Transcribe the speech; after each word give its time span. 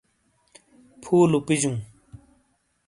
پُھو 1.01 1.17
لُوپِجُوں۔ 1.31 1.77